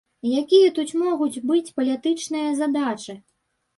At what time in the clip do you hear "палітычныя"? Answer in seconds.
1.77-2.49